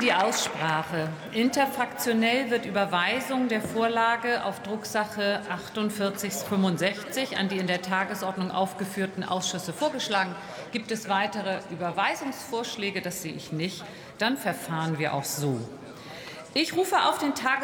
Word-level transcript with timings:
die 0.00 0.12
Aussprache. 0.14 1.08
Interfraktionell 1.32 2.50
wird 2.50 2.64
Überweisung 2.64 3.48
der 3.48 3.60
Vorlage 3.60 4.44
auf 4.44 4.62
Drucksache 4.62 5.42
4865 5.46 7.36
an 7.36 7.48
die 7.48 7.58
in 7.58 7.66
der 7.66 7.82
Tagesordnung 7.82 8.50
aufgeführten 8.50 9.24
Ausschüsse 9.24 9.72
vorgeschlagen. 9.72 10.34
Gibt 10.72 10.90
es 10.90 11.08
weitere 11.08 11.60
Überweisungsvorschläge? 11.70 13.02
Das 13.02 13.22
sehe 13.22 13.34
ich 13.34 13.52
nicht. 13.52 13.84
Dann 14.18 14.38
verfahren 14.38 14.98
wir 14.98 15.12
auch 15.12 15.24
so. 15.24 15.60
Ich 16.52 16.74
rufe 16.74 16.96
auf 16.96 17.18
den 17.18 17.36
Tagesordnungspunkt 17.36 17.58